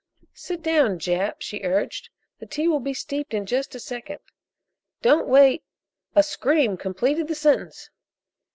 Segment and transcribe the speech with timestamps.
[0.33, 2.09] "Sit down, Jap," she urged.
[2.39, 4.17] "The tea will be steeped in just a second.
[5.03, 5.63] Don't wait"
[6.15, 7.91] A scream completed the sentence.